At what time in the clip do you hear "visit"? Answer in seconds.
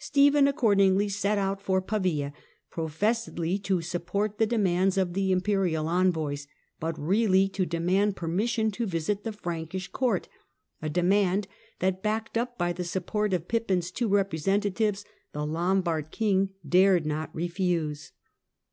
8.86-9.24